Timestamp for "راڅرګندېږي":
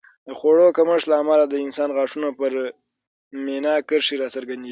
4.21-4.59